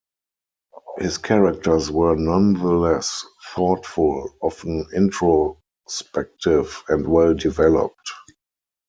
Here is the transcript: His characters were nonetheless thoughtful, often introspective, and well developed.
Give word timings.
His 0.97 1.19
characters 1.19 1.91
were 1.91 2.15
nonetheless 2.15 3.23
thoughtful, 3.53 4.35
often 4.41 4.87
introspective, 4.95 6.81
and 6.87 7.07
well 7.07 7.35
developed. 7.35 8.09